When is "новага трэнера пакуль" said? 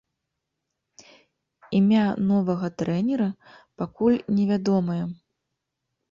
2.31-4.17